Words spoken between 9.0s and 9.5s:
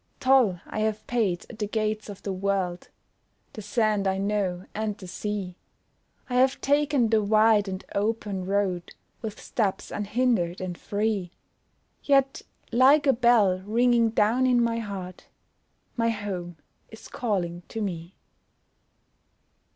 With